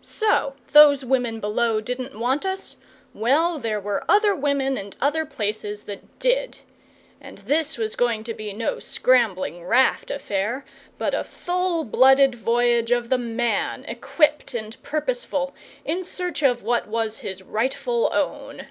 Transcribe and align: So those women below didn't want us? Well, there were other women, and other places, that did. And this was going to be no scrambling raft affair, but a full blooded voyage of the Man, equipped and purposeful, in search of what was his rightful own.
So 0.00 0.54
those 0.70 1.04
women 1.04 1.40
below 1.40 1.80
didn't 1.80 2.16
want 2.16 2.46
us? 2.46 2.76
Well, 3.12 3.58
there 3.58 3.80
were 3.80 4.04
other 4.08 4.32
women, 4.32 4.76
and 4.78 4.96
other 5.00 5.26
places, 5.26 5.82
that 5.90 6.20
did. 6.20 6.60
And 7.20 7.38
this 7.38 7.76
was 7.76 7.96
going 7.96 8.22
to 8.22 8.32
be 8.32 8.52
no 8.52 8.78
scrambling 8.78 9.64
raft 9.64 10.08
affair, 10.08 10.64
but 10.98 11.14
a 11.14 11.24
full 11.24 11.82
blooded 11.82 12.36
voyage 12.36 12.92
of 12.92 13.08
the 13.08 13.18
Man, 13.18 13.84
equipped 13.86 14.54
and 14.54 14.80
purposeful, 14.84 15.52
in 15.84 16.04
search 16.04 16.44
of 16.44 16.62
what 16.62 16.86
was 16.86 17.18
his 17.18 17.42
rightful 17.42 18.08
own. 18.12 18.68